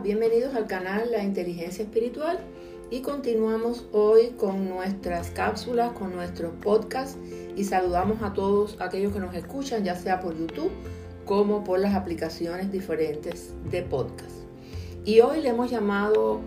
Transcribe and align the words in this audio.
Bienvenidos 0.00 0.54
al 0.54 0.66
canal 0.66 1.10
La 1.10 1.22
Inteligencia 1.22 1.84
Espiritual 1.84 2.38
y 2.90 3.02
continuamos 3.02 3.86
hoy 3.92 4.30
con 4.38 4.68
nuestras 4.68 5.30
cápsulas, 5.30 5.92
con 5.92 6.14
nuestros 6.14 6.52
podcasts 6.62 7.18
y 7.56 7.64
saludamos 7.64 8.22
a 8.22 8.32
todos 8.32 8.76
aquellos 8.80 9.12
que 9.12 9.20
nos 9.20 9.34
escuchan, 9.34 9.84
ya 9.84 9.94
sea 9.94 10.20
por 10.20 10.36
YouTube 10.36 10.70
como 11.26 11.62
por 11.62 11.78
las 11.78 11.94
aplicaciones 11.94 12.72
diferentes 12.72 13.52
de 13.70 13.82
podcast. 13.82 14.32
Y 15.04 15.20
hoy 15.20 15.42
le 15.42 15.50
hemos 15.50 15.70
llamado 15.70 16.40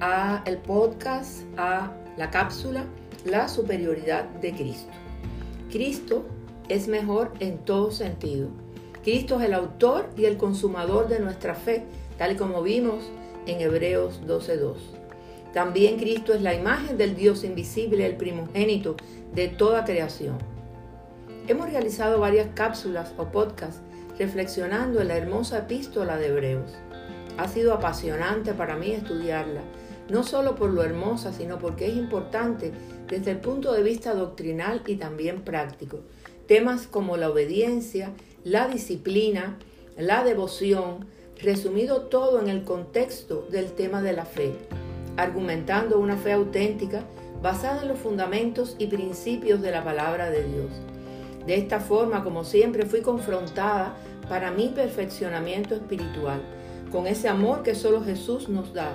a 0.00 0.42
el 0.46 0.58
podcast, 0.58 1.42
a 1.56 1.92
la 2.16 2.30
cápsula, 2.30 2.84
la 3.24 3.48
superioridad 3.48 4.24
de 4.40 4.52
Cristo. 4.52 4.92
Cristo 5.70 6.24
es 6.68 6.88
mejor 6.88 7.32
en 7.40 7.58
todo 7.58 7.90
sentido. 7.90 8.48
Cristo 9.02 9.40
es 9.40 9.46
el 9.46 9.54
autor 9.54 10.08
y 10.16 10.26
el 10.26 10.36
consumador 10.36 11.08
de 11.08 11.18
nuestra 11.18 11.54
fe, 11.54 11.84
tal 12.18 12.36
como 12.36 12.62
vimos 12.62 13.04
en 13.46 13.60
Hebreos 13.60 14.20
12.2. 14.26 14.76
También 15.52 15.98
Cristo 15.98 16.32
es 16.32 16.42
la 16.42 16.54
imagen 16.54 16.96
del 16.96 17.14
Dios 17.14 17.44
invisible, 17.44 18.06
el 18.06 18.16
primogénito 18.16 18.96
de 19.34 19.48
toda 19.48 19.84
creación. 19.84 20.38
Hemos 21.46 21.70
realizado 21.70 22.20
varias 22.20 22.48
cápsulas 22.54 23.12
o 23.18 23.26
podcasts 23.26 23.80
reflexionando 24.18 25.00
en 25.00 25.08
la 25.08 25.16
hermosa 25.16 25.58
epístola 25.58 26.16
de 26.16 26.28
Hebreos. 26.28 26.72
Ha 27.38 27.48
sido 27.48 27.74
apasionante 27.74 28.54
para 28.54 28.76
mí 28.76 28.92
estudiarla, 28.92 29.62
no 30.08 30.22
solo 30.22 30.54
por 30.54 30.70
lo 30.70 30.82
hermosa, 30.82 31.32
sino 31.32 31.58
porque 31.58 31.86
es 31.86 31.96
importante 31.96 32.72
desde 33.08 33.32
el 33.32 33.38
punto 33.38 33.72
de 33.72 33.82
vista 33.82 34.14
doctrinal 34.14 34.82
y 34.86 34.96
también 34.96 35.42
práctico. 35.42 36.00
Temas 36.46 36.86
como 36.86 37.16
la 37.16 37.30
obediencia, 37.30 38.12
la 38.44 38.68
disciplina, 38.68 39.58
la 39.96 40.24
devoción, 40.24 41.06
resumido 41.42 42.02
todo 42.02 42.40
en 42.40 42.48
el 42.48 42.62
contexto 42.62 43.46
del 43.50 43.72
tema 43.72 44.00
de 44.00 44.12
la 44.12 44.24
fe, 44.24 44.54
argumentando 45.16 45.98
una 45.98 46.16
fe 46.16 46.32
auténtica 46.32 47.02
basada 47.42 47.82
en 47.82 47.88
los 47.88 47.98
fundamentos 47.98 48.76
y 48.78 48.86
principios 48.86 49.60
de 49.60 49.72
la 49.72 49.82
palabra 49.82 50.30
de 50.30 50.44
Dios. 50.44 50.70
De 51.44 51.56
esta 51.56 51.80
forma, 51.80 52.22
como 52.22 52.44
siempre, 52.44 52.86
fui 52.86 53.00
confrontada 53.00 53.96
para 54.28 54.52
mi 54.52 54.68
perfeccionamiento 54.68 55.74
espiritual, 55.74 56.40
con 56.92 57.08
ese 57.08 57.28
amor 57.28 57.64
que 57.64 57.74
solo 57.74 58.04
Jesús 58.04 58.48
nos 58.48 58.72
da. 58.72 58.92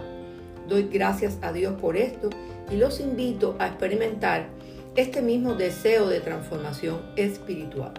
Doy 0.70 0.84
gracias 0.84 1.38
a 1.42 1.52
Dios 1.52 1.74
por 1.80 1.98
esto 1.98 2.30
y 2.72 2.78
los 2.78 3.02
invito 3.02 3.56
a 3.60 3.68
experimentar 3.68 4.48
este 4.96 5.22
mismo 5.22 5.56
deseo 5.56 6.08
de 6.08 6.22
transformación 6.22 7.02
espiritual. 7.18 7.94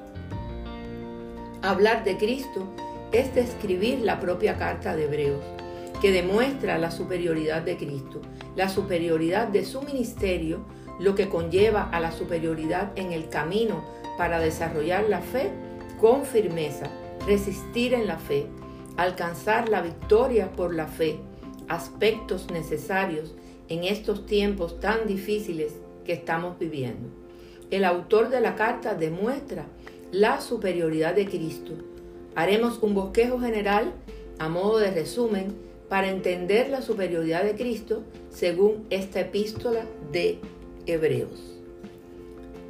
Hablar 1.63 2.05
de 2.05 2.17
Cristo 2.17 2.67
es 3.12 3.34
describir 3.34 4.01
la 4.01 4.20
propia 4.20 4.56
carta 4.56 4.97
de 4.97 5.05
Hebreos, 5.05 5.45
que 6.01 6.12
demuestra 6.12 6.78
la 6.78 6.91
superioridad 6.91 7.62
de 7.62 7.77
Cristo, 7.77 8.20
la 8.56 8.69
superioridad 8.69 9.48
de 9.48 9.64
su 9.64 9.83
ministerio, 9.83 10.64
lo 11.01 11.14
que 11.14 11.29
conlleva 11.29 11.89
a 11.91 12.01
la 12.01 12.12
superioridad 12.12 12.92
en 12.97 13.12
el 13.12 13.29
camino 13.29 13.84
para 14.17 14.41
desarrollar 14.41 15.09
la 15.09 15.20
fe 15.20 15.51
con 16.01 16.25
firmeza, 16.25 16.86
resistir 17.27 17.95
en 17.95 18.06
la 18.06 18.19
fe, 18.19 18.47
alcanzar 18.97 19.69
la 19.69 19.81
victoria 19.81 20.51
por 20.53 20.75
la 20.75 20.86
fe, 20.86 21.19
aspectos 21.69 22.51
necesarios 22.51 23.34
en 23.69 23.84
estos 23.84 24.27
tiempos 24.27 24.81
tan 24.81 25.06
difíciles 25.06 25.75
que 26.05 26.14
estamos 26.14 26.59
viviendo. 26.59 27.09
El 27.70 27.84
autor 27.84 28.31
de 28.31 28.41
la 28.41 28.56
carta 28.56 28.95
demuestra 28.95 29.67
la 30.11 30.41
superioridad 30.41 31.14
de 31.14 31.27
Cristo. 31.27 31.73
Haremos 32.39 32.78
un 32.83 32.94
bosquejo 32.94 33.41
general 33.41 33.94
a 34.39 34.48
modo 34.48 34.78
de 34.78 34.92
resumen 34.92 35.56
para 35.89 36.08
entender 36.08 36.69
la 36.69 36.83
superioridad 36.83 37.42
de 37.42 37.56
Cristo 37.56 38.05
según 38.30 38.86
esta 38.90 39.23
epístola 39.23 39.86
de 40.13 40.39
Hebreos. 40.86 41.58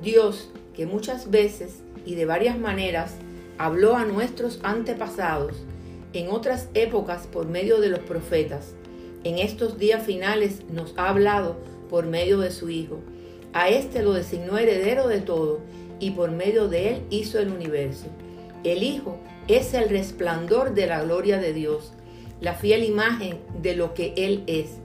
Dios, 0.02 0.48
que 0.72 0.86
muchas 0.86 1.30
veces 1.30 1.82
y 2.06 2.14
de 2.14 2.24
varias 2.24 2.58
maneras 2.58 3.16
habló 3.58 3.94
a 3.96 4.06
nuestros 4.06 4.58
antepasados 4.62 5.52
en 6.14 6.30
otras 6.30 6.70
épocas 6.72 7.26
por 7.26 7.46
medio 7.46 7.78
de 7.78 7.90
los 7.90 8.00
profetas, 8.00 8.72
en 9.22 9.38
estos 9.38 9.76
días 9.76 10.02
finales 10.02 10.62
nos 10.72 10.94
ha 10.96 11.10
hablado 11.10 11.58
por 11.90 12.06
medio 12.06 12.38
de 12.38 12.52
su 12.52 12.70
Hijo. 12.70 13.00
A 13.52 13.68
éste 13.68 14.02
lo 14.02 14.14
designó 14.14 14.56
heredero 14.56 15.08
de 15.08 15.20
todo 15.20 15.60
y 16.00 16.12
por 16.12 16.30
medio 16.30 16.68
de 16.68 16.88
él 16.88 17.02
hizo 17.10 17.38
el 17.38 17.50
universo. 17.50 18.06
El 18.64 18.82
Hijo 18.82 19.18
es 19.48 19.74
el 19.74 19.88
resplandor 19.88 20.74
de 20.74 20.86
la 20.86 21.02
gloria 21.02 21.38
de 21.38 21.52
Dios, 21.52 21.92
la 22.40 22.54
fiel 22.54 22.84
imagen 22.84 23.40
de 23.60 23.74
lo 23.74 23.94
que 23.94 24.12
Él 24.16 24.44
es, 24.46 24.76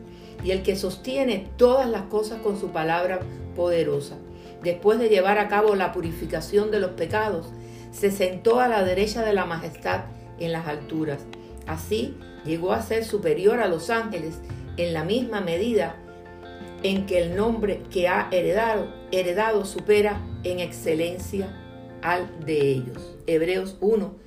y 0.43 0.51
el 0.51 0.63
que 0.63 0.75
sostiene 0.75 1.49
todas 1.57 1.89
las 1.89 2.03
cosas 2.03 2.41
con 2.41 2.59
su 2.59 2.69
palabra 2.71 3.19
poderosa. 3.55 4.17
Después 4.63 4.99
de 4.99 5.09
llevar 5.09 5.37
a 5.37 5.49
cabo 5.49 5.75
la 5.75 5.91
purificación 5.91 6.71
de 6.71 6.79
los 6.79 6.91
pecados, 6.91 7.47
se 7.91 8.11
sentó 8.11 8.59
a 8.59 8.67
la 8.67 8.83
derecha 8.83 9.21
de 9.21 9.33
la 9.33 9.45
majestad 9.45 10.05
en 10.39 10.51
las 10.51 10.67
alturas. 10.67 11.19
Así 11.67 12.15
llegó 12.45 12.71
a 12.71 12.81
ser 12.81 13.05
superior 13.05 13.59
a 13.59 13.67
los 13.67 13.89
ángeles 13.89 14.39
en 14.77 14.93
la 14.93 15.03
misma 15.03 15.41
medida 15.41 15.95
en 16.81 17.05
que 17.05 17.19
el 17.19 17.35
nombre 17.35 17.81
que 17.91 18.07
ha 18.07 18.27
heredado, 18.31 18.87
heredado 19.11 19.65
supera 19.65 20.21
en 20.43 20.59
excelencia 20.59 21.47
al 22.01 22.45
de 22.45 22.71
ellos. 22.71 23.15
Hebreos 23.27 23.77
1, 23.79 24.22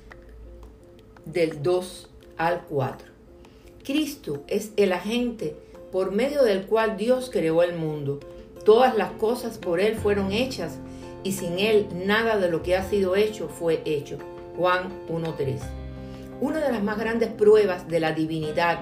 del 1.31 1.61
2 1.61 2.09
al 2.37 2.61
4. 2.69 3.07
Cristo 3.83 4.43
es 4.47 4.71
el 4.77 4.93
agente 4.93 5.55
por 5.91 6.11
medio 6.11 6.43
del 6.43 6.65
cual 6.65 6.97
Dios 6.97 7.29
creó 7.31 7.63
el 7.63 7.75
mundo. 7.75 8.19
Todas 8.65 8.97
las 8.97 9.11
cosas 9.11 9.57
por 9.57 9.79
Él 9.79 9.95
fueron 9.95 10.31
hechas 10.31 10.77
y 11.23 11.33
sin 11.33 11.59
Él 11.59 11.87
nada 12.05 12.37
de 12.37 12.49
lo 12.49 12.63
que 12.63 12.75
ha 12.75 12.83
sido 12.83 13.15
hecho 13.15 13.49
fue 13.49 13.81
hecho. 13.85 14.17
Juan 14.57 14.89
1.3. 15.09 15.59
Una 16.41 16.59
de 16.59 16.71
las 16.71 16.83
más 16.83 16.97
grandes 16.97 17.29
pruebas 17.29 17.87
de 17.87 17.99
la 17.99 18.11
divinidad, 18.11 18.79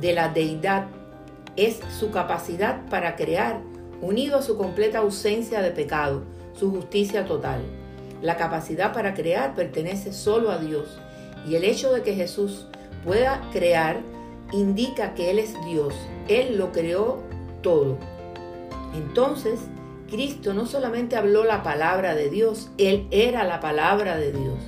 de 0.00 0.12
la 0.12 0.28
deidad, 0.28 0.86
es 1.56 1.80
su 1.98 2.10
capacidad 2.10 2.84
para 2.88 3.16
crear, 3.16 3.60
unido 4.00 4.38
a 4.38 4.42
su 4.42 4.56
completa 4.56 4.98
ausencia 4.98 5.62
de 5.62 5.70
pecado, 5.70 6.24
su 6.52 6.70
justicia 6.70 7.24
total. 7.24 7.62
La 8.22 8.36
capacidad 8.36 8.92
para 8.92 9.14
crear 9.14 9.54
pertenece 9.54 10.12
solo 10.12 10.50
a 10.50 10.58
Dios 10.58 10.98
y 11.46 11.56
el 11.56 11.64
hecho 11.64 11.92
de 11.92 12.02
que 12.02 12.14
Jesús 12.14 12.66
pueda 13.04 13.40
crear 13.52 14.00
indica 14.52 15.14
que 15.14 15.30
Él 15.30 15.38
es 15.38 15.54
Dios. 15.64 15.94
Él 16.28 16.56
lo 16.56 16.72
creó 16.72 17.22
todo. 17.62 17.98
Entonces, 18.94 19.60
Cristo 20.08 20.54
no 20.54 20.66
solamente 20.66 21.16
habló 21.16 21.44
la 21.44 21.62
palabra 21.62 22.14
de 22.14 22.30
Dios, 22.30 22.70
Él 22.78 23.06
era 23.10 23.44
la 23.44 23.60
palabra 23.60 24.16
de 24.16 24.32
Dios. 24.32 24.58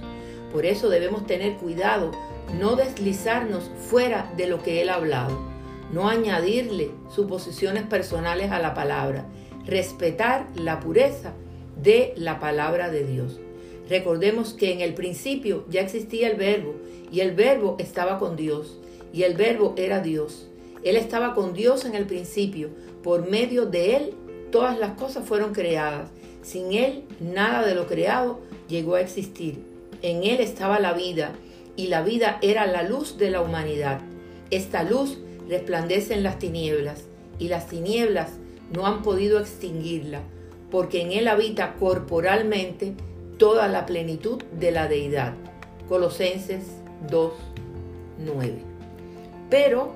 Por 0.52 0.66
eso 0.66 0.88
debemos 0.88 1.26
tener 1.26 1.56
cuidado, 1.56 2.10
no 2.58 2.76
deslizarnos 2.76 3.70
fuera 3.88 4.32
de 4.36 4.46
lo 4.46 4.62
que 4.62 4.82
Él 4.82 4.88
ha 4.88 4.94
hablado, 4.94 5.38
no 5.92 6.08
añadirle 6.08 6.90
suposiciones 7.08 7.84
personales 7.84 8.50
a 8.50 8.58
la 8.58 8.74
palabra, 8.74 9.26
respetar 9.64 10.46
la 10.54 10.80
pureza 10.80 11.32
de 11.80 12.14
la 12.16 12.40
palabra 12.40 12.90
de 12.90 13.04
Dios. 13.04 13.40
Recordemos 13.88 14.52
que 14.52 14.72
en 14.72 14.80
el 14.80 14.94
principio 14.94 15.64
ya 15.68 15.80
existía 15.80 16.28
el 16.28 16.36
verbo 16.36 16.74
y 17.12 17.20
el 17.20 17.32
verbo 17.34 17.76
estaba 17.78 18.18
con 18.18 18.36
Dios 18.36 18.78
y 19.12 19.22
el 19.22 19.34
verbo 19.34 19.74
era 19.76 20.00
Dios. 20.00 20.48
Él 20.82 20.96
estaba 20.96 21.34
con 21.34 21.54
Dios 21.54 21.84
en 21.84 21.94
el 21.94 22.06
principio. 22.06 22.70
Por 23.02 23.28
medio 23.28 23.66
de 23.66 23.96
Él 23.96 24.14
todas 24.50 24.78
las 24.78 24.92
cosas 24.92 25.26
fueron 25.26 25.52
creadas. 25.52 26.10
Sin 26.42 26.72
Él 26.72 27.04
nada 27.20 27.66
de 27.66 27.74
lo 27.74 27.86
creado 27.86 28.40
llegó 28.68 28.94
a 28.94 29.00
existir. 29.00 29.58
En 30.02 30.24
Él 30.24 30.40
estaba 30.40 30.80
la 30.80 30.92
vida 30.92 31.32
y 31.76 31.88
la 31.88 32.02
vida 32.02 32.38
era 32.42 32.66
la 32.66 32.82
luz 32.82 33.18
de 33.18 33.30
la 33.30 33.40
humanidad. 33.40 34.00
Esta 34.50 34.82
luz 34.82 35.18
resplandece 35.48 36.14
en 36.14 36.22
las 36.22 36.38
tinieblas 36.38 37.04
y 37.38 37.48
las 37.48 37.68
tinieblas 37.68 38.30
no 38.72 38.86
han 38.86 39.02
podido 39.02 39.38
extinguirla 39.38 40.22
porque 40.70 41.02
en 41.02 41.12
Él 41.12 41.28
habita 41.28 41.74
corporalmente 41.74 42.94
toda 43.38 43.68
la 43.68 43.86
plenitud 43.86 44.42
de 44.58 44.70
la 44.70 44.88
deidad. 44.88 45.34
Colosenses 45.88 46.64
2, 47.10 47.32
9. 48.24 48.54
Pero 49.50 49.94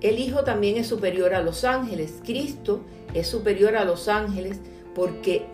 el 0.00 0.18
Hijo 0.18 0.44
también 0.44 0.76
es 0.76 0.86
superior 0.86 1.34
a 1.34 1.42
los 1.42 1.64
ángeles. 1.64 2.20
Cristo 2.24 2.80
es 3.14 3.28
superior 3.28 3.76
a 3.76 3.84
los 3.84 4.08
ángeles 4.08 4.58
porque 4.94 5.46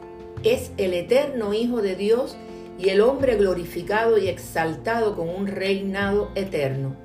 es 0.43 0.73
el 0.77 0.95
eterno 0.95 1.53
Hijo 1.53 1.83
de 1.83 1.97
Dios 1.97 2.37
y 2.79 2.89
el 2.91 3.01
hombre 3.01 3.37
glorificado 3.37 4.19
y 4.19 4.29
exaltado 4.29 5.17
con 5.17 5.29
un 5.29 5.47
reinado 5.47 6.31
eterno. 6.35 6.97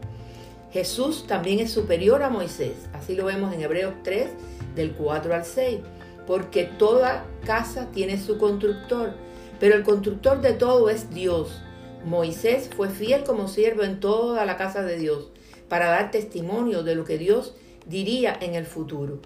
Jesús 0.71 1.25
también 1.27 1.59
es 1.59 1.71
superior 1.71 2.24
a 2.24 2.29
Moisés. 2.29 2.74
Así 2.94 3.15
lo 3.15 3.25
vemos 3.25 3.53
en 3.53 3.62
Hebreos 3.62 3.94
3, 4.03 4.29
del 4.75 4.94
4 4.94 5.36
al 5.36 5.45
6. 5.45 5.79
Porque 6.28 6.64
toda 6.64 7.25
casa 7.46 7.88
tiene 7.92 8.20
su 8.20 8.38
constructor, 8.38 9.14
pero 9.60 9.75
el 9.75 9.84
constructor 9.84 10.42
de 10.42 10.54
todo 10.54 10.90
es 10.90 11.10
Dios. 11.14 11.62
Moisés 12.06 12.70
fue 12.75 12.90
fiel 12.90 13.24
como 13.24 13.48
siervo 13.48 13.84
en 13.84 14.00
toda 14.00 14.46
la 14.46 14.58
casa 14.58 14.84
de 14.84 14.98
Dios 14.98 15.30
para 15.70 15.88
dar 15.88 16.12
testimonio 16.12 16.84
de 16.84 16.96
lo 16.96 17.06
que 17.06 17.18
Dios 17.18 17.56
diría 17.86 18.38
en 18.40 18.56
el 18.56 18.66
futuro. 18.66 19.20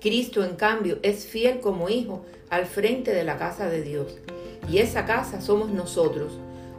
Cristo, 0.00 0.44
en 0.44 0.56
cambio, 0.56 0.98
es 1.02 1.26
fiel 1.26 1.60
como 1.60 1.88
hijo 1.88 2.24
al 2.50 2.66
frente 2.66 3.12
de 3.12 3.24
la 3.24 3.36
casa 3.36 3.68
de 3.68 3.82
Dios. 3.82 4.18
Y 4.68 4.78
esa 4.78 5.04
casa 5.04 5.40
somos 5.40 5.70
nosotros, 5.70 6.32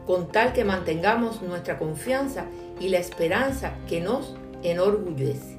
con 0.05 0.29
tal 0.29 0.53
que 0.53 0.65
mantengamos 0.65 1.41
nuestra 1.41 1.79
confianza 1.79 2.45
y 2.79 2.89
la 2.89 2.99
esperanza 2.99 3.75
que 3.87 4.01
nos 4.01 4.35
enorgullece. 4.61 5.57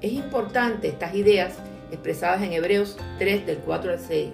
Es 0.00 0.12
importante 0.12 0.88
estas 0.88 1.14
ideas 1.14 1.54
expresadas 1.90 2.42
en 2.42 2.52
Hebreos 2.52 2.96
3 3.18 3.46
del 3.46 3.58
4 3.58 3.92
al 3.92 3.98
6 3.98 4.30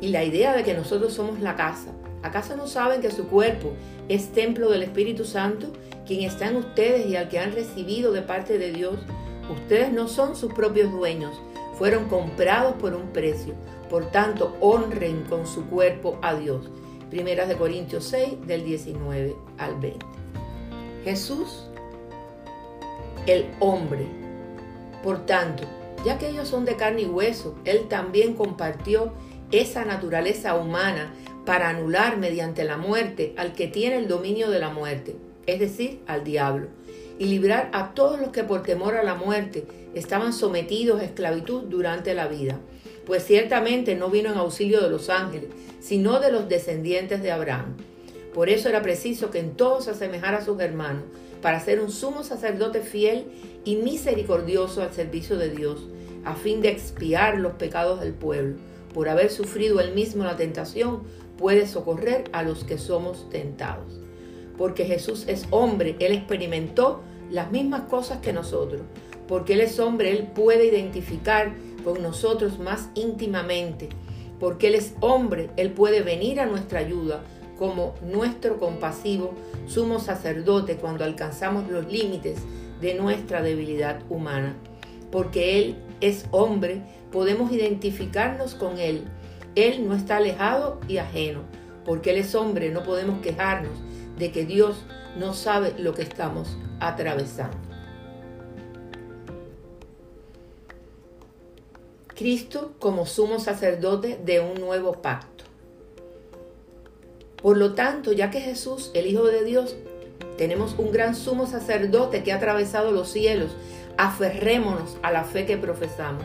y 0.00 0.08
la 0.08 0.24
idea 0.24 0.54
de 0.54 0.64
que 0.64 0.74
nosotros 0.74 1.14
somos 1.14 1.40
la 1.40 1.56
casa. 1.56 1.92
¿Acaso 2.22 2.56
no 2.56 2.66
saben 2.66 3.00
que 3.00 3.10
su 3.10 3.28
cuerpo 3.28 3.72
es 4.08 4.32
templo 4.32 4.70
del 4.70 4.82
Espíritu 4.82 5.24
Santo, 5.24 5.68
quien 6.06 6.22
está 6.22 6.48
en 6.48 6.56
ustedes 6.56 7.06
y 7.06 7.16
al 7.16 7.28
que 7.28 7.38
han 7.38 7.52
recibido 7.52 8.12
de 8.12 8.22
parte 8.22 8.58
de 8.58 8.72
Dios? 8.72 8.96
Ustedes 9.50 9.92
no 9.92 10.08
son 10.08 10.36
sus 10.36 10.52
propios 10.52 10.90
dueños, 10.90 11.34
fueron 11.78 12.08
comprados 12.08 12.74
por 12.74 12.94
un 12.94 13.12
precio. 13.12 13.54
Por 13.90 14.10
tanto, 14.10 14.56
honren 14.60 15.24
con 15.24 15.46
su 15.46 15.66
cuerpo 15.66 16.18
a 16.22 16.34
Dios. 16.34 16.70
Primeras 17.10 17.48
de 17.48 17.56
Corintios 17.56 18.04
6 18.04 18.46
del 18.46 18.64
19 18.64 19.36
al 19.58 19.78
20. 19.78 20.06
Jesús, 21.04 21.68
el 23.26 23.46
hombre. 23.60 24.06
Por 25.02 25.26
tanto, 25.26 25.64
ya 26.04 26.18
que 26.18 26.28
ellos 26.28 26.48
son 26.48 26.64
de 26.64 26.76
carne 26.76 27.02
y 27.02 27.06
hueso, 27.06 27.56
Él 27.64 27.88
también 27.88 28.34
compartió 28.34 29.12
esa 29.50 29.84
naturaleza 29.84 30.56
humana 30.56 31.14
para 31.44 31.68
anular 31.68 32.16
mediante 32.16 32.64
la 32.64 32.76
muerte 32.76 33.34
al 33.36 33.52
que 33.52 33.68
tiene 33.68 33.96
el 33.96 34.08
dominio 34.08 34.50
de 34.50 34.58
la 34.58 34.70
muerte, 34.70 35.16
es 35.46 35.60
decir, 35.60 36.00
al 36.06 36.24
diablo, 36.24 36.68
y 37.18 37.26
librar 37.26 37.70
a 37.72 37.94
todos 37.94 38.18
los 38.20 38.30
que 38.30 38.44
por 38.44 38.62
temor 38.62 38.96
a 38.96 39.04
la 39.04 39.14
muerte 39.14 39.66
estaban 39.94 40.32
sometidos 40.32 41.00
a 41.00 41.04
esclavitud 41.04 41.62
durante 41.64 42.14
la 42.14 42.26
vida, 42.26 42.58
pues 43.06 43.24
ciertamente 43.24 43.94
no 43.94 44.10
vino 44.10 44.32
en 44.32 44.38
auxilio 44.38 44.80
de 44.80 44.90
los 44.90 45.10
ángeles, 45.10 45.50
sino 45.80 46.18
de 46.20 46.32
los 46.32 46.48
descendientes 46.48 47.22
de 47.22 47.30
Abraham. 47.30 47.76
Por 48.32 48.48
eso 48.48 48.68
era 48.68 48.82
preciso 48.82 49.30
que 49.30 49.38
en 49.38 49.52
todo 49.52 49.80
se 49.80 49.92
asemejara 49.92 50.38
a 50.38 50.44
sus 50.44 50.58
hermanos, 50.60 51.04
para 51.40 51.60
ser 51.60 51.80
un 51.80 51.90
sumo 51.90 52.24
sacerdote 52.24 52.80
fiel 52.80 53.26
y 53.64 53.76
misericordioso 53.76 54.82
al 54.82 54.92
servicio 54.92 55.36
de 55.36 55.50
Dios, 55.50 55.86
a 56.24 56.34
fin 56.34 56.60
de 56.60 56.70
expiar 56.70 57.38
los 57.38 57.54
pecados 57.54 58.00
del 58.00 58.14
pueblo. 58.14 58.56
Por 58.92 59.08
haber 59.08 59.30
sufrido 59.30 59.80
él 59.80 59.92
mismo 59.92 60.24
la 60.24 60.36
tentación, 60.36 61.02
puede 61.36 61.66
socorrer 61.66 62.24
a 62.32 62.42
los 62.42 62.64
que 62.64 62.78
somos 62.78 63.28
tentados. 63.30 64.00
Porque 64.56 64.84
Jesús 64.84 65.24
es 65.26 65.46
hombre, 65.50 65.96
Él 65.98 66.12
experimentó 66.12 67.00
las 67.30 67.50
mismas 67.50 67.82
cosas 67.82 68.18
que 68.18 68.32
nosotros. 68.32 68.82
Porque 69.26 69.54
Él 69.54 69.60
es 69.60 69.78
hombre, 69.80 70.12
Él 70.12 70.28
puede 70.34 70.66
identificar 70.66 71.54
con 71.82 72.02
nosotros 72.02 72.58
más 72.58 72.88
íntimamente. 72.94 73.88
Porque 74.38 74.68
Él 74.68 74.76
es 74.76 74.94
hombre, 75.00 75.50
Él 75.56 75.72
puede 75.72 76.02
venir 76.02 76.40
a 76.40 76.46
nuestra 76.46 76.80
ayuda 76.80 77.24
como 77.58 77.94
nuestro 78.02 78.58
compasivo 78.58 79.34
sumo 79.66 80.00
sacerdote 80.00 80.76
cuando 80.76 81.04
alcanzamos 81.04 81.68
los 81.70 81.90
límites 81.90 82.38
de 82.80 82.94
nuestra 82.94 83.42
debilidad 83.42 84.00
humana. 84.08 84.54
Porque 85.10 85.58
Él 85.58 85.76
es 86.00 86.26
hombre, 86.30 86.82
podemos 87.10 87.52
identificarnos 87.52 88.54
con 88.54 88.78
Él 88.78 89.04
él 89.54 89.88
no 89.88 89.94
está 89.94 90.16
alejado 90.16 90.80
y 90.88 90.98
ajeno. 90.98 91.42
Porque 91.84 92.10
Él 92.10 92.18
es 92.18 92.34
hombre, 92.34 92.70
no 92.70 92.82
podemos 92.82 93.20
quejarnos 93.20 93.78
de 94.18 94.32
que 94.32 94.44
Dios 94.44 94.84
no 95.18 95.34
sabe 95.34 95.74
lo 95.78 95.94
que 95.94 96.02
estamos 96.02 96.56
atravesando. 96.80 97.56
Cristo 102.08 102.74
como 102.78 103.06
sumo 103.06 103.38
sacerdote 103.38 104.18
de 104.24 104.40
un 104.40 104.54
nuevo 104.60 105.02
pacto. 105.02 105.44
Por 107.42 107.58
lo 107.58 107.74
tanto, 107.74 108.12
ya 108.12 108.30
que 108.30 108.40
Jesús, 108.40 108.90
el 108.94 109.06
Hijo 109.06 109.24
de 109.24 109.44
Dios, 109.44 109.76
tenemos 110.38 110.76
un 110.78 110.90
gran 110.90 111.14
sumo 111.14 111.46
sacerdote 111.46 112.22
que 112.22 112.32
ha 112.32 112.36
atravesado 112.36 112.92
los 112.92 113.10
cielos, 113.10 113.50
aferrémonos 113.96 114.96
a 115.02 115.10
la 115.10 115.24
fe 115.24 115.46
que 115.46 115.56
profesamos 115.56 116.24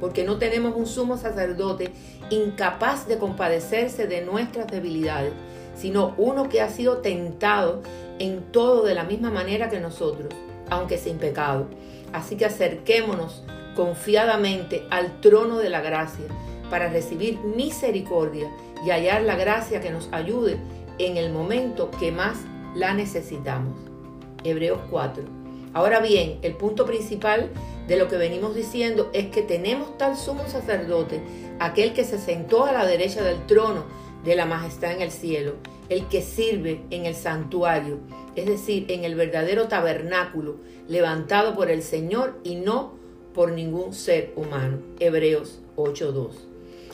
porque 0.00 0.24
no 0.24 0.36
tenemos 0.36 0.74
un 0.76 0.86
sumo 0.86 1.16
sacerdote 1.16 1.90
incapaz 2.28 3.06
de 3.08 3.18
compadecerse 3.18 4.06
de 4.06 4.22
nuestras 4.22 4.66
debilidades, 4.66 5.32
sino 5.74 6.14
uno 6.18 6.48
que 6.48 6.60
ha 6.60 6.68
sido 6.68 6.98
tentado 6.98 7.82
en 8.18 8.42
todo 8.52 8.84
de 8.84 8.94
la 8.94 9.04
misma 9.04 9.30
manera 9.30 9.68
que 9.70 9.80
nosotros, 9.80 10.28
aunque 10.68 10.98
sin 10.98 11.16
pecado. 11.16 11.68
Así 12.12 12.36
que 12.36 12.44
acerquémonos 12.44 13.44
confiadamente 13.74 14.84
al 14.90 15.20
trono 15.20 15.56
de 15.56 15.70
la 15.70 15.80
gracia 15.80 16.26
para 16.68 16.88
recibir 16.88 17.38
misericordia 17.40 18.48
y 18.84 18.90
hallar 18.90 19.22
la 19.22 19.36
gracia 19.36 19.80
que 19.80 19.90
nos 19.90 20.08
ayude 20.12 20.58
en 20.98 21.16
el 21.16 21.32
momento 21.32 21.90
que 21.90 22.12
más 22.12 22.38
la 22.74 22.94
necesitamos. 22.94 23.74
Hebreos 24.44 24.80
4. 24.90 25.43
Ahora 25.74 26.00
bien, 26.00 26.38
el 26.42 26.54
punto 26.54 26.86
principal 26.86 27.50
de 27.88 27.96
lo 27.96 28.08
que 28.08 28.16
venimos 28.16 28.54
diciendo 28.54 29.10
es 29.12 29.26
que 29.26 29.42
tenemos 29.42 29.98
tal 29.98 30.16
sumo 30.16 30.46
sacerdote, 30.48 31.20
aquel 31.58 31.92
que 31.92 32.04
se 32.04 32.18
sentó 32.18 32.64
a 32.64 32.72
la 32.72 32.86
derecha 32.86 33.22
del 33.22 33.44
trono 33.46 33.84
de 34.24 34.36
la 34.36 34.46
majestad 34.46 34.92
en 34.92 35.02
el 35.02 35.10
cielo, 35.10 35.54
el 35.88 36.06
que 36.06 36.22
sirve 36.22 36.80
en 36.90 37.06
el 37.06 37.14
santuario, 37.14 37.98
es 38.36 38.46
decir, 38.46 38.86
en 38.88 39.04
el 39.04 39.16
verdadero 39.16 39.68
tabernáculo, 39.68 40.56
levantado 40.88 41.54
por 41.54 41.70
el 41.70 41.82
Señor 41.82 42.38
y 42.44 42.54
no 42.54 42.94
por 43.34 43.50
ningún 43.52 43.92
ser 43.92 44.32
humano. 44.36 44.78
Hebreos 45.00 45.60
8.2. 45.76 46.30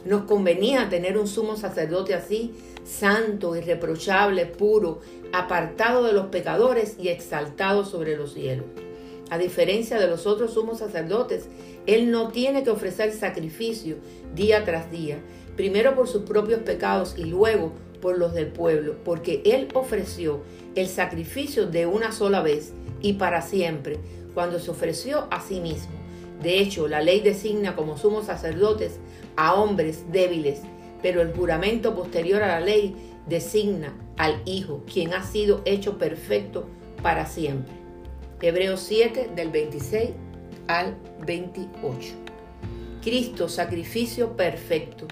Nos 0.06 0.22
convenía 0.22 0.88
tener 0.88 1.18
un 1.18 1.28
sumo 1.28 1.56
sacerdote 1.56 2.14
así, 2.14 2.54
santo, 2.84 3.56
irreprochable, 3.56 4.46
puro, 4.46 5.00
apartado 5.32 6.04
de 6.04 6.12
los 6.12 6.26
pecadores 6.26 6.96
y 6.98 7.08
exaltado 7.08 7.84
sobre 7.84 8.16
los 8.16 8.34
cielos. 8.34 8.66
A 9.30 9.38
diferencia 9.38 9.98
de 9.98 10.08
los 10.08 10.26
otros 10.26 10.54
sumos 10.54 10.78
sacerdotes, 10.78 11.48
él 11.86 12.10
no 12.10 12.28
tiene 12.28 12.64
que 12.64 12.70
ofrecer 12.70 13.12
sacrificio 13.12 13.96
día 14.34 14.64
tras 14.64 14.90
día, 14.90 15.18
primero 15.56 15.94
por 15.94 16.08
sus 16.08 16.22
propios 16.22 16.60
pecados 16.60 17.14
y 17.16 17.24
luego 17.24 17.72
por 18.00 18.18
los 18.18 18.34
del 18.34 18.48
pueblo, 18.48 18.96
porque 19.04 19.42
él 19.44 19.68
ofreció 19.74 20.40
el 20.74 20.88
sacrificio 20.88 21.66
de 21.66 21.86
una 21.86 22.12
sola 22.12 22.42
vez 22.42 22.72
y 23.00 23.14
para 23.14 23.42
siempre, 23.42 23.98
cuando 24.34 24.58
se 24.58 24.70
ofreció 24.70 25.28
a 25.30 25.40
sí 25.40 25.60
mismo. 25.60 25.92
De 26.42 26.58
hecho, 26.58 26.88
la 26.88 27.02
ley 27.02 27.20
designa 27.20 27.76
como 27.76 27.98
sumos 27.98 28.26
sacerdotes 28.26 28.98
a 29.36 29.54
hombres 29.54 30.10
débiles, 30.10 30.62
pero 31.02 31.22
el 31.22 31.32
juramento 31.32 31.94
posterior 31.94 32.42
a 32.42 32.48
la 32.48 32.60
ley 32.60 32.96
designa 33.26 33.94
al 34.16 34.42
Hijo, 34.44 34.84
quien 34.92 35.14
ha 35.14 35.22
sido 35.22 35.62
hecho 35.64 35.98
perfecto 35.98 36.66
para 37.02 37.26
siempre. 37.26 37.72
Hebreos 38.42 38.80
7 38.80 39.30
del 39.34 39.50
26 39.50 40.10
al 40.66 40.96
28. 41.26 42.14
Cristo, 43.02 43.48
sacrificio 43.48 44.36
perfecto. 44.36 45.06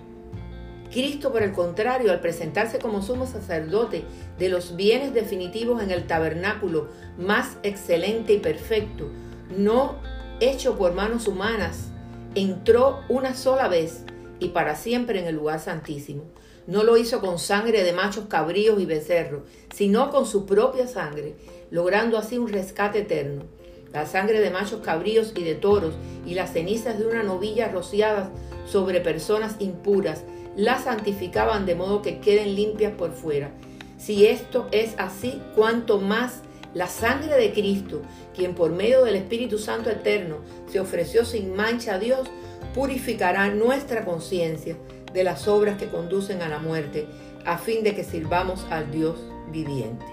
Cristo, 0.90 1.32
por 1.32 1.42
el 1.42 1.52
contrario, 1.52 2.12
al 2.12 2.20
presentarse 2.20 2.78
como 2.78 3.02
sumo 3.02 3.26
sacerdote 3.26 4.04
de 4.38 4.48
los 4.48 4.76
bienes 4.76 5.12
definitivos 5.12 5.82
en 5.82 5.90
el 5.90 6.06
tabernáculo 6.06 6.88
más 7.18 7.58
excelente 7.62 8.32
y 8.32 8.38
perfecto, 8.38 9.10
no 9.56 9.96
hecho 10.40 10.76
por 10.76 10.94
manos 10.94 11.28
humanas, 11.28 11.88
entró 12.34 13.00
una 13.08 13.34
sola 13.34 13.68
vez 13.68 14.04
y 14.40 14.48
para 14.48 14.76
siempre 14.76 15.20
en 15.20 15.26
el 15.26 15.36
lugar 15.36 15.60
santísimo. 15.60 16.24
No 16.66 16.82
lo 16.84 16.96
hizo 16.96 17.20
con 17.20 17.38
sangre 17.38 17.82
de 17.82 17.92
machos 17.92 18.26
cabríos 18.28 18.80
y 18.80 18.86
becerros, 18.86 19.42
sino 19.74 20.10
con 20.10 20.26
su 20.26 20.44
propia 20.44 20.86
sangre 20.86 21.34
logrando 21.70 22.18
así 22.18 22.38
un 22.38 22.48
rescate 22.48 23.00
eterno. 23.00 23.44
La 23.92 24.06
sangre 24.06 24.40
de 24.40 24.50
machos 24.50 24.80
cabríos 24.82 25.32
y 25.34 25.44
de 25.44 25.54
toros 25.54 25.94
y 26.26 26.34
las 26.34 26.52
cenizas 26.52 26.98
de 26.98 27.06
una 27.06 27.22
novilla 27.22 27.68
rociadas 27.68 28.28
sobre 28.66 29.00
personas 29.00 29.56
impuras 29.60 30.24
las 30.56 30.84
santificaban 30.84 31.66
de 31.66 31.74
modo 31.74 32.02
que 32.02 32.18
queden 32.18 32.54
limpias 32.54 32.92
por 32.92 33.12
fuera. 33.12 33.50
Si 33.96 34.26
esto 34.26 34.68
es 34.72 34.94
así, 34.98 35.40
cuanto 35.54 35.98
más 36.00 36.42
la 36.78 36.86
sangre 36.86 37.36
de 37.36 37.52
Cristo, 37.52 38.02
quien 38.36 38.54
por 38.54 38.70
medio 38.70 39.02
del 39.02 39.16
Espíritu 39.16 39.58
Santo 39.58 39.90
eterno 39.90 40.36
se 40.70 40.78
ofreció 40.78 41.24
sin 41.24 41.56
mancha 41.56 41.94
a 41.94 41.98
Dios, 41.98 42.30
purificará 42.72 43.48
nuestra 43.50 44.04
conciencia 44.04 44.76
de 45.12 45.24
las 45.24 45.48
obras 45.48 45.76
que 45.76 45.88
conducen 45.88 46.40
a 46.40 46.48
la 46.48 46.60
muerte, 46.60 47.08
a 47.44 47.58
fin 47.58 47.82
de 47.82 47.96
que 47.96 48.04
sirvamos 48.04 48.64
al 48.70 48.92
Dios 48.92 49.18
viviente. 49.50 50.06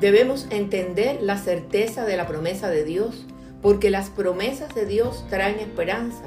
Debemos 0.00 0.46
entender 0.48 1.18
la 1.20 1.36
certeza 1.36 2.06
de 2.06 2.16
la 2.16 2.26
promesa 2.26 2.70
de 2.70 2.84
Dios, 2.84 3.26
porque 3.60 3.90
las 3.90 4.08
promesas 4.08 4.74
de 4.74 4.86
Dios 4.86 5.26
traen 5.28 5.58
esperanza. 5.58 6.24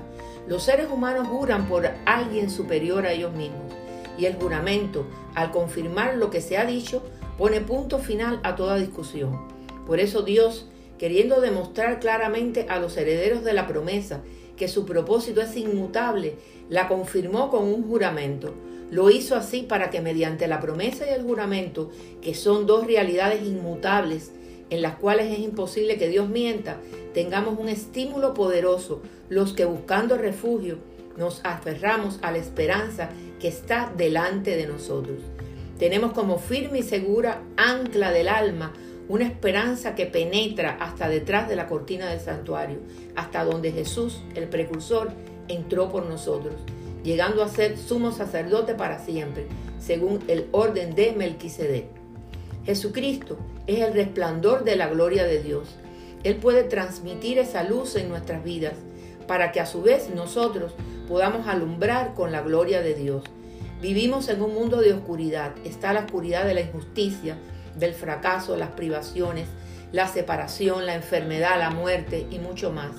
Los 0.48 0.62
seres 0.62 0.88
humanos 0.92 1.28
juran 1.28 1.68
por 1.68 1.90
alguien 2.06 2.52
superior 2.52 3.08
a 3.08 3.12
ellos 3.14 3.34
mismos, 3.34 3.65
y 4.18 4.26
el 4.26 4.36
juramento, 4.36 5.06
al 5.34 5.52
confirmar 5.52 6.16
lo 6.18 6.30
que 6.30 6.42
se 6.42 6.58
ha 6.58 6.66
dicho, 6.66 7.04
pone 7.38 7.62
punto 7.62 8.00
final 8.00 8.40
a 8.44 8.56
toda 8.56 8.78
discusión. 8.78 9.48
Por 9.86 10.00
eso 10.00 10.22
Dios, 10.22 10.68
queriendo 10.98 11.42
demostrar 11.42 12.00
claramente 12.00 12.68
a 12.70 12.80
los 12.80 12.98
herederos 12.98 13.44
de 13.44 13.54
la 13.54 13.68
promesa 13.68 14.22
que 14.58 14.68
su 14.68 14.86
propósito 14.86 15.42
es 15.42 15.56
inmutable, 15.58 16.36
la 16.70 16.88
confirmó 16.88 17.50
con 17.50 17.66
un 17.66 17.88
juramento. 17.88 18.54
Lo 18.90 19.10
hizo 19.10 19.36
así 19.36 19.64
para 19.64 19.90
que 19.90 20.02
mediante 20.02 20.48
la 20.48 20.60
promesa 20.60 21.06
y 21.06 21.14
el 21.14 21.24
juramento, 21.24 21.90
que 22.22 22.34
son 22.34 22.66
dos 22.66 22.88
realidades 22.88 23.44
inmutables 23.44 24.32
en 24.70 24.82
las 24.82 24.96
cuales 24.96 25.32
es 25.32 25.40
imposible 25.40 25.98
que 25.98 26.10
Dios 26.10 26.30
mienta, 26.30 26.78
tengamos 27.14 27.60
un 27.60 27.70
estímulo 27.70 28.34
poderoso, 28.34 29.02
los 29.30 29.54
que 29.54 29.66
buscando 29.66 30.18
refugio 30.18 30.78
nos 31.18 31.42
aferramos 31.44 32.20
a 32.22 32.32
la 32.32 32.38
esperanza 32.38 33.10
que 33.40 33.48
está 33.48 33.92
delante 33.96 34.56
de 34.56 34.68
nosotros. 34.68 35.20
Tenemos 35.80 36.14
como 36.14 36.38
firme 36.38 36.80
y 36.80 36.84
segura 36.84 37.42
ancla 37.58 38.12
del 38.12 38.30
alma 38.30 38.74
una 39.08 39.26
esperanza 39.26 39.94
que 39.94 40.06
penetra 40.06 40.78
hasta 40.80 41.10
detrás 41.10 41.48
de 41.48 41.56
la 41.56 41.68
cortina 41.68 42.10
del 42.10 42.20
santuario, 42.20 42.80
hasta 43.16 43.44
donde 43.44 43.72
Jesús, 43.72 44.22
el 44.36 44.48
precursor, 44.48 45.12
entró 45.48 45.92
por 45.92 46.06
nosotros, 46.08 46.56
llegando 47.04 47.44
a 47.44 47.50
ser 47.50 47.78
sumo 47.78 48.12
sacerdote 48.12 48.74
para 48.74 49.00
siempre, 49.00 49.46
según 49.80 50.24
el 50.28 50.48
orden 50.52 50.96
de 50.96 51.12
Melquisedec. 51.12 51.86
Jesucristo 52.66 53.38
es 53.68 53.82
el 53.82 53.94
resplandor 53.94 54.64
de 54.64 54.76
la 54.76 54.88
gloria 54.88 55.24
de 55.26 55.44
Dios. 55.44 55.76
Él 56.24 56.38
puede 56.38 56.64
transmitir 56.64 57.38
esa 57.38 57.62
luz 57.64 57.96
en 57.96 58.10
nuestras 58.10 58.44
vidas 58.44 58.74
para 59.28 59.52
que 59.52 59.60
a 59.60 59.68
su 59.68 59.84
vez 59.84 60.10
nosotros 60.10 60.74
podamos 61.08 61.48
alumbrar 61.48 62.14
con 62.14 62.32
la 62.32 62.42
gloria 62.42 62.82
de 62.82 62.96
Dios. 62.96 63.24
Vivimos 63.82 64.30
en 64.30 64.42
un 64.42 64.54
mundo 64.54 64.82
de 64.82 64.94
oscuridad. 64.94 65.54
Está 65.64 65.94
la 65.94 66.02
oscuridad 66.02 66.46
de 66.46 66.54
la 66.54 66.62
injusticia, 66.62 67.38
del 67.78 67.94
fracaso, 67.94 68.56
las 68.56 68.72
privaciones, 68.72 69.48
la 69.92 70.08
separación, 70.08 70.86
la 70.86 70.96
enfermedad, 70.96 71.60
la 71.60 71.70
muerte 71.70 72.26
y 72.32 72.40
mucho 72.40 72.72
más. 72.72 72.92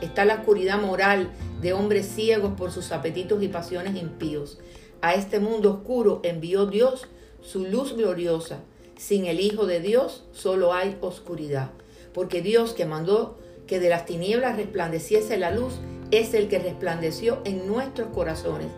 Está 0.00 0.24
la 0.24 0.34
oscuridad 0.34 0.80
moral 0.80 1.30
de 1.60 1.72
hombres 1.72 2.06
ciegos 2.06 2.52
por 2.56 2.70
sus 2.70 2.92
apetitos 2.92 3.42
y 3.42 3.48
pasiones 3.48 3.96
impíos. 3.96 4.58
A 5.00 5.14
este 5.14 5.40
mundo 5.40 5.72
oscuro 5.72 6.20
envió 6.22 6.66
Dios 6.66 7.08
su 7.40 7.64
luz 7.64 7.96
gloriosa. 7.96 8.60
Sin 8.96 9.26
el 9.26 9.40
Hijo 9.40 9.66
de 9.66 9.80
Dios 9.80 10.24
solo 10.32 10.72
hay 10.72 10.96
oscuridad, 11.00 11.70
porque 12.12 12.42
Dios 12.42 12.72
que 12.72 12.86
mandó 12.86 13.38
que 13.66 13.80
de 13.80 13.88
las 13.88 14.06
tinieblas 14.06 14.56
resplandeciese 14.56 15.36
la 15.36 15.50
luz 15.50 15.74
es 16.10 16.34
el 16.34 16.48
que 16.48 16.58
resplandeció 16.58 17.40
en 17.44 17.66
nuestros 17.66 18.08
corazones 18.08 18.68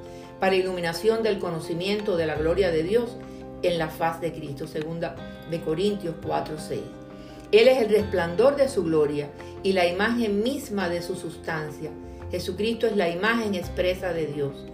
para 0.40 0.56
iluminación 0.56 1.23
del 1.23 1.38
conocimiento 1.38 2.16
de 2.16 2.26
la 2.26 2.37
gloria 2.37 2.70
de 2.70 2.82
Dios 2.82 3.16
en 3.62 3.78
la 3.78 3.88
faz 3.88 4.20
de 4.20 4.32
Cristo, 4.32 4.66
segunda 4.66 5.16
de 5.50 5.61
Corintios 5.61 6.14
4:6. 6.23 6.80
Él 7.50 7.68
es 7.68 7.78
el 7.82 7.88
resplandor 7.88 8.56
de 8.56 8.68
su 8.68 8.85
gloria 8.85 9.30
y 9.62 9.73
la 9.73 9.87
imagen 9.87 10.42
misma 10.42 10.88
de 10.88 11.02
su 11.02 11.16
sustancia. 11.16 11.90
Jesucristo 12.30 12.87
es 12.87 12.97
la 12.97 13.08
imagen 13.08 13.54
expresa 13.54 14.12
de 14.12 14.26
Dios. 14.26 14.66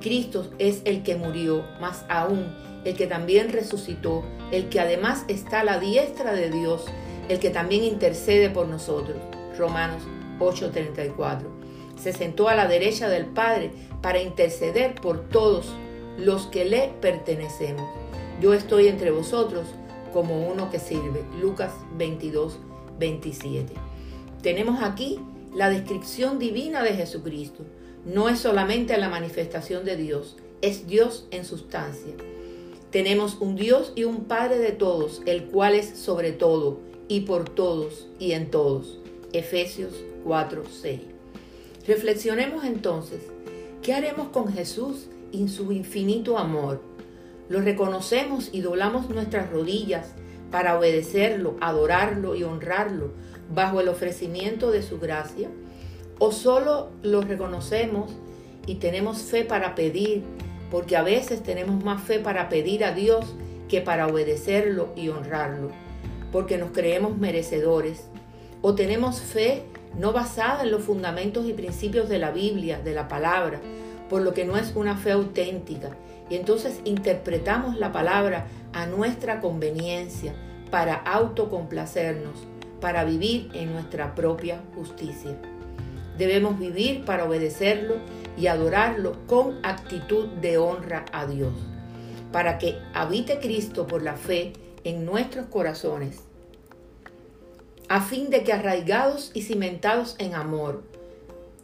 Cristo 0.00 0.50
es 0.58 0.82
el 0.84 1.02
que 1.02 1.16
murió, 1.16 1.64
más 1.80 2.04
aún 2.08 2.54
el 2.84 2.94
que 2.94 3.06
también 3.06 3.52
resucitó, 3.52 4.24
el 4.52 4.68
que 4.68 4.80
además 4.80 5.24
está 5.28 5.60
a 5.60 5.64
la 5.64 5.78
diestra 5.78 6.32
de 6.32 6.50
Dios, 6.50 6.86
el 7.28 7.38
que 7.40 7.50
también 7.50 7.82
intercede 7.82 8.50
por 8.50 8.68
nosotros. 8.68 9.16
Romanos 9.58 10.02
8:34. 10.38 11.57
Se 12.00 12.12
sentó 12.12 12.48
a 12.48 12.54
la 12.54 12.68
derecha 12.68 13.08
del 13.08 13.26
Padre 13.26 13.70
para 14.02 14.20
interceder 14.20 14.94
por 14.94 15.28
todos 15.28 15.66
los 16.18 16.46
que 16.46 16.64
le 16.64 16.90
pertenecemos. 17.00 17.88
Yo 18.40 18.54
estoy 18.54 18.88
entre 18.88 19.10
vosotros 19.10 19.66
como 20.12 20.48
uno 20.48 20.70
que 20.70 20.78
sirve. 20.78 21.24
Lucas 21.40 21.72
22, 21.96 22.58
27. 22.98 23.72
Tenemos 24.42 24.82
aquí 24.82 25.20
la 25.54 25.70
descripción 25.70 26.38
divina 26.38 26.82
de 26.82 26.94
Jesucristo. 26.94 27.64
No 28.04 28.28
es 28.28 28.38
solamente 28.38 28.96
la 28.96 29.08
manifestación 29.08 29.84
de 29.84 29.96
Dios, 29.96 30.36
es 30.62 30.86
Dios 30.86 31.26
en 31.30 31.44
sustancia. 31.44 32.14
Tenemos 32.90 33.36
un 33.40 33.56
Dios 33.56 33.92
y 33.96 34.04
un 34.04 34.24
Padre 34.24 34.58
de 34.58 34.72
todos, 34.72 35.22
el 35.26 35.44
cual 35.46 35.74
es 35.74 35.98
sobre 35.98 36.32
todo 36.32 36.78
y 37.08 37.20
por 37.20 37.48
todos 37.48 38.08
y 38.18 38.32
en 38.32 38.50
todos. 38.50 38.98
Efesios 39.32 39.92
4, 40.24 40.62
6. 40.70 41.17
Reflexionemos 41.88 42.64
entonces, 42.64 43.22
¿qué 43.82 43.94
haremos 43.94 44.28
con 44.28 44.52
Jesús 44.52 45.08
y 45.32 45.48
su 45.48 45.72
infinito 45.72 46.36
amor? 46.36 46.82
Lo 47.48 47.62
reconocemos 47.62 48.50
y 48.52 48.60
doblamos 48.60 49.08
nuestras 49.08 49.50
rodillas 49.50 50.12
para 50.50 50.78
obedecerlo, 50.78 51.56
adorarlo 51.62 52.36
y 52.36 52.44
honrarlo 52.44 53.12
bajo 53.54 53.80
el 53.80 53.88
ofrecimiento 53.88 54.70
de 54.70 54.82
su 54.82 54.98
gracia? 54.98 55.48
¿O 56.18 56.30
solo 56.30 56.90
lo 57.02 57.22
reconocemos 57.22 58.12
y 58.66 58.74
tenemos 58.74 59.22
fe 59.22 59.46
para 59.46 59.74
pedir? 59.74 60.24
Porque 60.70 60.94
a 60.94 61.02
veces 61.02 61.42
tenemos 61.42 61.82
más 61.82 62.02
fe 62.02 62.18
para 62.18 62.50
pedir 62.50 62.84
a 62.84 62.92
Dios 62.92 63.34
que 63.66 63.80
para 63.80 64.08
obedecerlo 64.08 64.90
y 64.94 65.08
honrarlo, 65.08 65.70
porque 66.32 66.58
nos 66.58 66.72
creemos 66.72 67.16
merecedores. 67.16 68.08
O 68.60 68.74
tenemos 68.74 69.20
fe 69.20 69.62
no 69.96 70.12
basada 70.12 70.62
en 70.62 70.70
los 70.70 70.82
fundamentos 70.82 71.46
y 71.46 71.52
principios 71.52 72.08
de 72.08 72.18
la 72.18 72.30
Biblia, 72.30 72.80
de 72.80 72.94
la 72.94 73.08
palabra, 73.08 73.60
por 74.08 74.22
lo 74.22 74.34
que 74.34 74.44
no 74.44 74.56
es 74.56 74.72
una 74.74 74.96
fe 74.96 75.12
auténtica 75.12 75.90
y 76.30 76.36
entonces 76.36 76.80
interpretamos 76.84 77.76
la 77.78 77.92
palabra 77.92 78.46
a 78.72 78.86
nuestra 78.86 79.40
conveniencia 79.40 80.34
para 80.70 80.94
autocomplacernos, 80.94 82.46
para 82.80 83.04
vivir 83.04 83.50
en 83.54 83.72
nuestra 83.72 84.14
propia 84.14 84.60
justicia. 84.74 85.36
Debemos 86.18 86.58
vivir 86.58 87.04
para 87.04 87.24
obedecerlo 87.24 87.96
y 88.36 88.48
adorarlo 88.48 89.16
con 89.26 89.64
actitud 89.64 90.26
de 90.40 90.58
honra 90.58 91.04
a 91.12 91.26
Dios, 91.26 91.54
para 92.32 92.58
que 92.58 92.78
habite 92.92 93.38
Cristo 93.38 93.86
por 93.86 94.02
la 94.02 94.14
fe 94.14 94.52
en 94.84 95.04
nuestros 95.04 95.46
corazones, 95.46 96.24
a 97.88 98.02
fin 98.02 98.30
de 98.30 98.44
que 98.44 98.52
arraigados 98.52 99.30
y 99.34 99.42
cimentados 99.42 100.14
en 100.18 100.34
amor, 100.34 100.82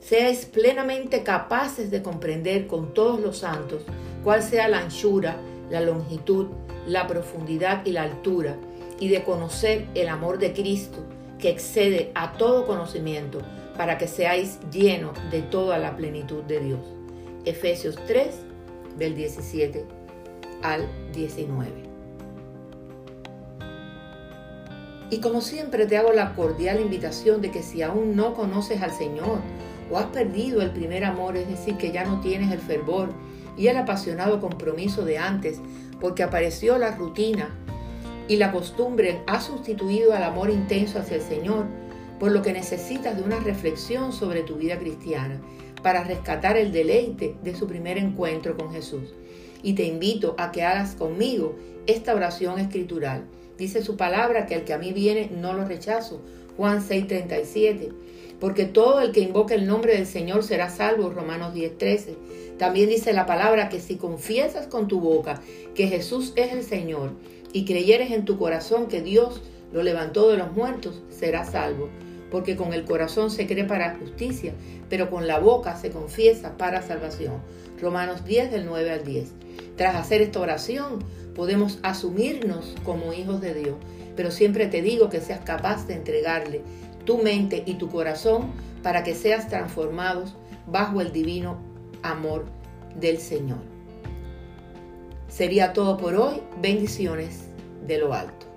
seáis 0.00 0.46
plenamente 0.46 1.22
capaces 1.22 1.90
de 1.90 2.02
comprender 2.02 2.66
con 2.66 2.94
todos 2.94 3.20
los 3.20 3.38
santos 3.38 3.82
cuál 4.22 4.42
sea 4.42 4.68
la 4.68 4.78
anchura, 4.78 5.36
la 5.70 5.80
longitud, 5.80 6.46
la 6.86 7.06
profundidad 7.06 7.84
y 7.84 7.92
la 7.92 8.02
altura, 8.02 8.56
y 8.98 9.08
de 9.08 9.22
conocer 9.22 9.86
el 9.94 10.08
amor 10.08 10.38
de 10.38 10.52
Cristo 10.52 10.98
que 11.38 11.50
excede 11.50 12.10
a 12.14 12.32
todo 12.32 12.66
conocimiento, 12.66 13.40
para 13.76 13.98
que 13.98 14.06
seáis 14.06 14.60
llenos 14.70 15.18
de 15.30 15.42
toda 15.42 15.78
la 15.78 15.96
plenitud 15.96 16.42
de 16.44 16.60
Dios. 16.60 16.80
Efesios 17.44 17.96
3, 18.06 18.34
del 18.96 19.14
17 19.14 19.84
al 20.62 20.88
19. 21.12 21.93
Y 25.14 25.20
como 25.20 25.42
siempre 25.42 25.86
te 25.86 25.96
hago 25.96 26.12
la 26.12 26.34
cordial 26.34 26.80
invitación 26.80 27.40
de 27.40 27.52
que 27.52 27.62
si 27.62 27.82
aún 27.82 28.16
no 28.16 28.34
conoces 28.34 28.82
al 28.82 28.90
Señor 28.90 29.38
o 29.88 29.96
has 29.96 30.06
perdido 30.06 30.60
el 30.60 30.72
primer 30.72 31.04
amor, 31.04 31.36
es 31.36 31.48
decir, 31.48 31.76
que 31.76 31.92
ya 31.92 32.04
no 32.04 32.20
tienes 32.20 32.50
el 32.50 32.58
fervor 32.58 33.10
y 33.56 33.68
el 33.68 33.76
apasionado 33.76 34.40
compromiso 34.40 35.04
de 35.04 35.18
antes, 35.18 35.60
porque 36.00 36.24
apareció 36.24 36.78
la 36.78 36.96
rutina 36.96 37.54
y 38.26 38.38
la 38.38 38.50
costumbre 38.50 39.22
ha 39.28 39.40
sustituido 39.40 40.14
al 40.14 40.24
amor 40.24 40.50
intenso 40.50 40.98
hacia 40.98 41.18
el 41.18 41.22
Señor, 41.22 41.66
por 42.18 42.32
lo 42.32 42.42
que 42.42 42.52
necesitas 42.52 43.16
de 43.16 43.22
una 43.22 43.38
reflexión 43.38 44.12
sobre 44.12 44.42
tu 44.42 44.56
vida 44.56 44.80
cristiana 44.80 45.40
para 45.84 46.02
rescatar 46.02 46.56
el 46.56 46.72
deleite 46.72 47.36
de 47.40 47.54
su 47.54 47.68
primer 47.68 47.98
encuentro 47.98 48.56
con 48.56 48.72
Jesús. 48.72 49.14
Y 49.62 49.74
te 49.74 49.84
invito 49.84 50.34
a 50.38 50.50
que 50.50 50.64
hagas 50.64 50.96
conmigo 50.96 51.54
esta 51.86 52.16
oración 52.16 52.58
escritural. 52.58 53.28
Dice 53.58 53.82
su 53.82 53.96
palabra 53.96 54.46
que 54.46 54.56
el 54.56 54.64
que 54.64 54.72
a 54.72 54.78
mí 54.78 54.92
viene 54.92 55.30
no 55.30 55.52
lo 55.52 55.64
rechazo. 55.64 56.20
Juan 56.56 56.80
6:37. 56.80 57.92
Porque 58.40 58.64
todo 58.64 59.00
el 59.00 59.12
que 59.12 59.20
invoque 59.20 59.54
el 59.54 59.66
nombre 59.66 59.94
del 59.94 60.06
Señor 60.06 60.42
será 60.42 60.70
salvo. 60.70 61.10
Romanos 61.10 61.54
10:13. 61.54 62.16
También 62.58 62.88
dice 62.88 63.12
la 63.12 63.26
palabra 63.26 63.68
que 63.68 63.80
si 63.80 63.96
confiesas 63.96 64.66
con 64.66 64.88
tu 64.88 65.00
boca 65.00 65.40
que 65.74 65.88
Jesús 65.88 66.32
es 66.36 66.52
el 66.52 66.62
Señor 66.62 67.12
y 67.52 67.64
creyeres 67.64 68.10
en 68.10 68.24
tu 68.24 68.38
corazón 68.38 68.88
que 68.88 69.02
Dios 69.02 69.40
lo 69.72 69.82
levantó 69.82 70.30
de 70.30 70.36
los 70.36 70.52
muertos, 70.52 71.02
serás 71.10 71.50
salvo. 71.50 71.88
Porque 72.30 72.56
con 72.56 72.72
el 72.72 72.84
corazón 72.84 73.30
se 73.30 73.46
cree 73.46 73.64
para 73.64 73.96
justicia, 73.96 74.54
pero 74.88 75.10
con 75.10 75.26
la 75.26 75.38
boca 75.38 75.76
se 75.76 75.90
confiesa 75.90 76.56
para 76.56 76.82
salvación. 76.82 77.34
Romanos 77.80 78.24
10 78.24 78.50
del 78.50 78.66
9 78.66 78.90
al 78.90 79.04
10. 79.04 79.32
Tras 79.76 79.94
hacer 79.96 80.22
esta 80.22 80.40
oración, 80.40 81.00
podemos 81.34 81.78
asumirnos 81.82 82.74
como 82.84 83.12
hijos 83.12 83.40
de 83.40 83.54
Dios, 83.54 83.76
pero 84.16 84.30
siempre 84.30 84.66
te 84.66 84.82
digo 84.82 85.08
que 85.08 85.20
seas 85.20 85.40
capaz 85.40 85.86
de 85.86 85.94
entregarle 85.94 86.62
tu 87.04 87.18
mente 87.18 87.62
y 87.66 87.74
tu 87.74 87.88
corazón 87.88 88.52
para 88.82 89.02
que 89.02 89.14
seas 89.14 89.48
transformados 89.48 90.34
bajo 90.66 91.00
el 91.00 91.12
divino 91.12 91.58
amor 92.02 92.46
del 92.98 93.18
Señor. 93.18 93.58
Sería 95.28 95.72
todo 95.72 95.96
por 95.96 96.14
hoy. 96.14 96.40
Bendiciones 96.62 97.48
de 97.86 97.98
lo 97.98 98.14
alto. 98.14 98.53